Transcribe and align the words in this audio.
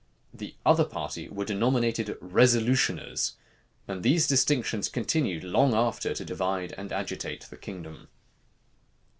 The 0.33 0.55
other 0.65 0.83
party 0.83 1.29
were 1.29 1.45
denominated 1.45 2.17
resolutioners; 2.19 3.33
and 3.87 4.01
these 4.01 4.25
distinctions 4.27 4.89
continued 4.89 5.43
long 5.43 5.75
after 5.75 6.15
to 6.15 6.25
divide 6.25 6.73
and 6.75 6.91
agitate 6.91 7.41
the 7.41 7.57
kingdom. 7.57 8.07